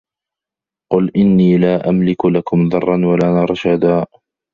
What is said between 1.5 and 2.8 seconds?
لا أَملِكُ لَكُم